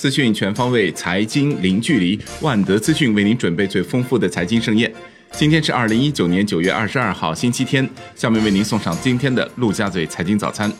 [0.00, 2.18] 资讯全方位，财经零距离。
[2.40, 4.90] 万德资讯为您准备最丰富的财经盛宴。
[5.32, 7.86] 今天是二零一九年九月二十二号，星期天。
[8.14, 10.72] 下面为您送上今天的陆家嘴财经早餐。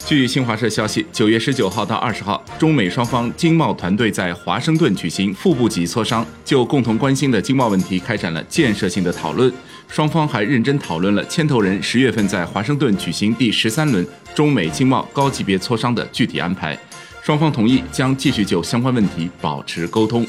[0.00, 9.50] 据新华社消息，九月十九号到二十号，中美双方经贸团队在华盛顿举行副部级磋商，就共同关心的经贸问题开展了建设性的讨论。
[9.88, 16.78] 双方还认真讨论了牵头人十月份在华盛顿举行第十三轮中美经贸高级别磋商的具体安排。
[17.24, 20.26] 双方同意将继续就相关问题保持沟通。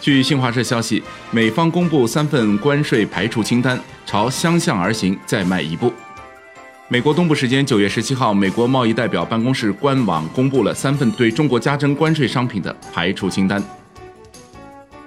[0.00, 5.92] 据新华社消息，美方公布三份关税排除清单，朝相向而行再迈一步。
[6.88, 13.62] 美国东部时间九月十七号，美国贸易代表办公室官网公布了三份对中国加征关税商品的排除清单。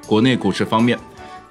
[0.06, 0.96] 国内股市方面，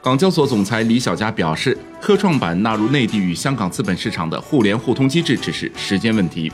[0.00, 6.52] 港交所总裁李小加表示，科创板纳入内地与香港资本市场的互联互通机制只是时间问题。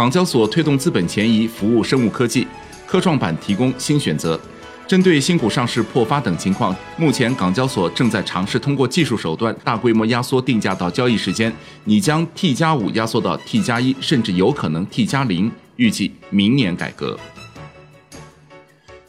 [0.00, 2.48] 港交所推动资本前移服务生物科技，
[2.86, 4.40] 科创板提供新选择。
[4.88, 17.18] 针对新股上市破发等情况，目前港交所正在尝试通过技术手段大规模压缩定价到交易时间，拟将 T 加五压缩到 T 加一，甚至有可能 T 加零，预计明年改革。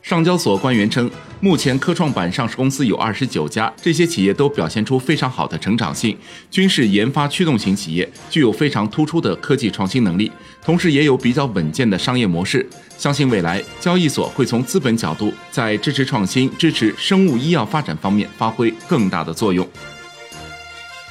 [0.02, 1.10] 上交所官员称，
[1.44, 6.16] 目前科创板上市公司有二十九家，这些企业都表现出非常好的成长性，
[6.52, 10.32] 均是研发驱动型企业，具有非常突出的科技创新能力，
[10.64, 12.64] 同时也有比较稳健的商业模式。
[12.96, 19.68] 相信未来交易所会从资本角度，在支持创新、支持生物医药发展方面发挥更大的作用。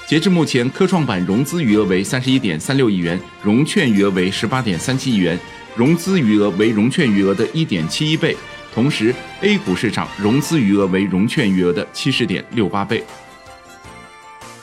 [0.07, 5.37] 截至目前，科创板融资余额为三十一点三六亿元，融券余额为十八点三七亿元，
[5.75, 8.37] 融资余额为融券余额的一点七一倍。
[8.73, 13.05] 同时，A 股市场融资余额为融券余额的七十点六八倍。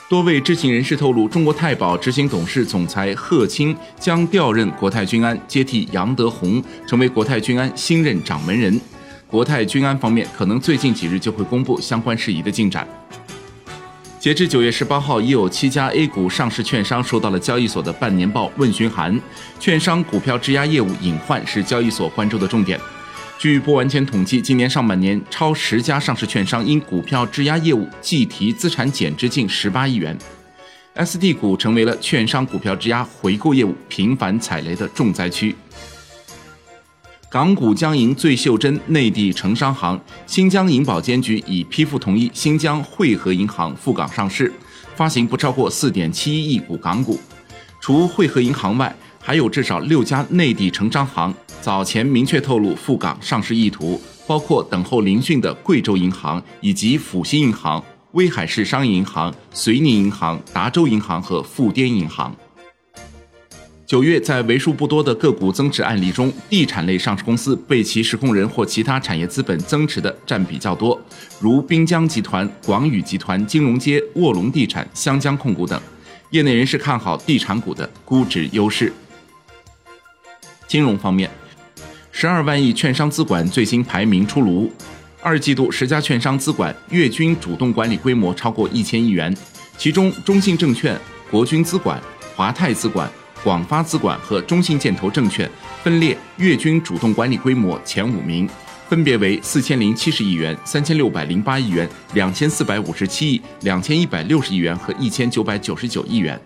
[0.08, 8.80] 多位知情人士透露，中国太保执行董事总裁贺青将调任国泰君安，接替杨德宏，成为国泰君安新任掌门人。
[9.26, 12.88] 国泰君安方面可能最近几日就会公布相关事宜的进展。
[14.18, 19.20] 截至九月十八号，已有七家 A 股上市券商收到了交易所的半年报问询函，
[19.60, 22.80] 券商股票质押业务隐患是交易所关注的重点。
[23.38, 30.18] 据不完全统计，今年上半年超十家上市券商因股票质押业务计提资产减值近十八亿元
[30.94, 35.54] ，S D 股成为了券商股票质押回购业务频繁踩雷的重灾区。
[37.30, 44.52] 港股将迎最袖珍内地城商行，新疆银保监局已批复同意新疆汇合银行赴港上市，
[44.96, 47.20] 发行不超过四点七一亿股港股。
[47.80, 51.34] 除汇合银行外，还有至少六家内地城商行。
[51.60, 62.34] 早前明确透露赴港上市意图，包括等候聆讯的贵州银行以及阜新银行、威海市商业银行、遂宁银行、达州银行和富滇银行。
[63.84, 71.00] 九月，在为数不多的个股增持案例中，地产类上市公司被其实控人或其他产业资本增持的占比较多，
[71.40, 75.80] 如滨江集团、广宇集团、金融街、卧龙地产、湘江控股等。
[76.30, 78.92] 业内人士看好地产股的估值优势。
[80.68, 81.28] 金融方面。
[82.12, 84.70] 十二万亿券商资管最新排名出炉，
[85.20, 89.36] 二季度十家券商资管月均主动管理规模超过一千亿元，
[89.76, 90.98] 其中中信证券、
[91.30, 92.00] 国军资管、
[92.36, 93.10] 华泰资管、
[93.42, 95.48] 广发资管和中信建投证券
[95.82, 98.48] 分列月均主动管理规模前五名，
[98.88, 106.40] 分别为四千零七十亿元、三千六百零八亿元、两千四百五十七亿、两千一百六十亿元和一千九百九十九亿元。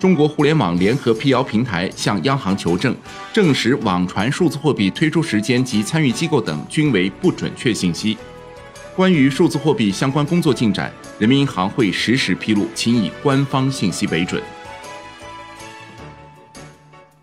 [0.00, 2.96] 中国互联网联合辟谣平台向央行求证，
[3.34, 8.16] 证实网传数字货币推出时间及参与机构等均为不准确信息。
[8.96, 14.42] 关于数字货币相关工作进展，人民银行会实时披露，请以官方信息为准。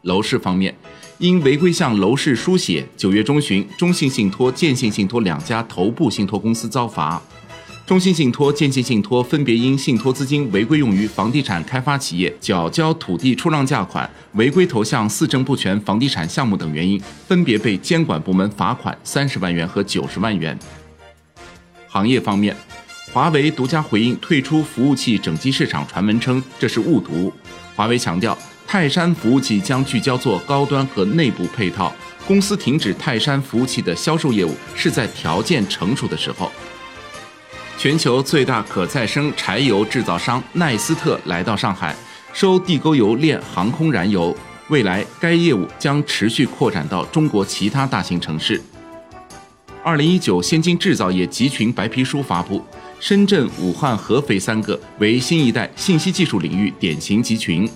[0.04, 0.76] 楼市方面，
[1.18, 7.20] 因违规向楼市书写，九月中旬，中信信托、建信信托两家头部信托公司遭罚。
[7.88, 20.60] 中信信托、建信信托分别因信托资金违规用于房地产开发企业缴交土地出让价款、违规投向四证不全房地产项目等原因，分别被监管部门罚款三十万元和九十万元。
[21.88, 22.54] 行业方面，
[23.14, 27.32] 华为独家回应退出服务器整机市场传闻称这是误读。
[27.74, 28.38] 华为强调，
[28.68, 31.96] 泰山服务器将聚焦做高端和内部配套，
[32.28, 36.52] 公司停止泰山服务器的销售业务是在条件成熟的时候。
[37.78, 41.96] 全球最大可再生柴油制造商奈斯特来到上海，
[42.34, 44.36] 收地沟油炼航空燃油。
[44.70, 48.60] 未来该业务将持续扩展到中国其他大型城市。
[49.84, 52.66] 二零一九先进制造业集群白皮书发布，
[53.00, 57.70] 深圳、武汉、合肥三个为新一代信息技术领域典型集群。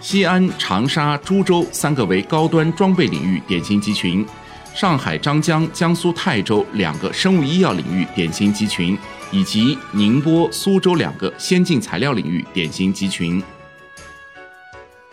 [0.00, 4.26] 西安、长沙、株洲三个为高端装备领域典型集群，
[4.74, 8.98] 上海、张江、江苏泰州两个生物医药领域典型集群，
[9.30, 13.40] 以及宁波、苏州两个先进材料领域典型集群。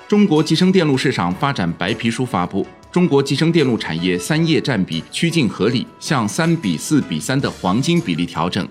[0.08, 8.68] 中国集成电路市场发展白皮书发布，中国集成电路产业三业占比趋近合理，向三比四比三的黄金比例调整。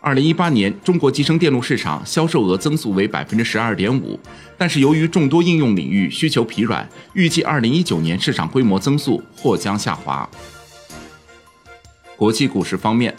[0.00, 4.18] 二零一八年，中国集成电路市场销售额增速为百分之十二点五，
[4.56, 10.28] 但是由于众多应用领域需求疲软，预计二零一九年市场规模增速或将下滑。
[12.16, 13.12] 国际股市方面，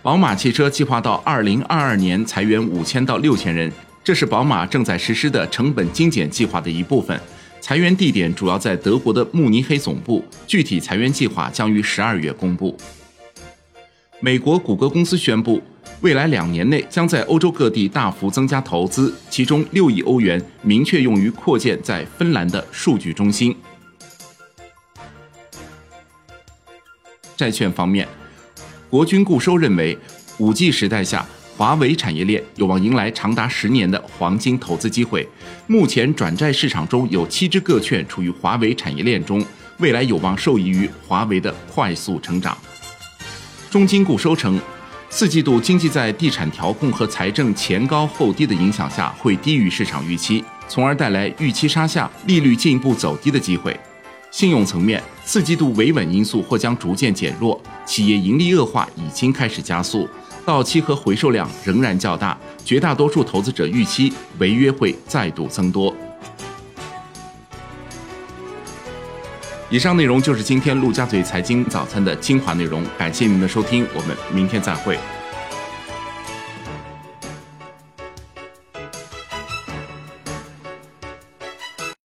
[0.00, 3.70] 宝马汽车计划到二零二二年裁员五千到六千人，
[4.02, 7.20] 这是宝马正在实施的成本精简计划的一部分。
[7.60, 12.74] 裁员地点主要在德国的慕尼黑总部，具体裁员计划将于十二月公布。
[14.18, 15.62] 美国谷歌公司宣布。
[16.02, 23.56] 未来两年内将在欧洲各地大幅增加投资，其中六亿欧元明确用于扩建在芬兰的数据中心。
[27.36, 28.08] 债券方面，
[28.90, 29.96] 国军固收认为，
[30.38, 31.24] 五 G 时代下，
[31.56, 35.28] 华为产业链有望迎来长达十年的黄金投资机会。
[35.68, 39.44] 目前转债市场中有七只个券处于华为产业链中，
[39.78, 42.58] 未来有望受益于华为的快速成长。
[43.70, 44.60] 中金固收称。
[45.14, 53.78] 四季度经济在地产调控和财政前高后低的影响下，会低于市场预期，从而带来预期差下、利率进一步走低的机会。
[54.30, 60.08] 信用层面，四季度维稳因素或将逐渐减弱，企业盈利恶化已经开始加速，
[60.46, 65.94] 到期和回售量仍然较大，绝大多数投资者预期违约会再度增多。
[69.72, 74.98] 以上内容就是今天陆家嘴财经早餐的精华内容，感谢您的收听，我们明天再会。